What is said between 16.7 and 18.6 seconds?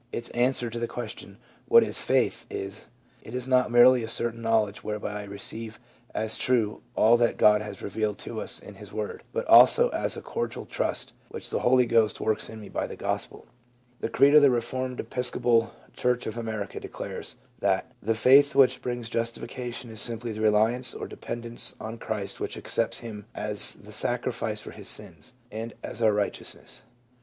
declares that "the faith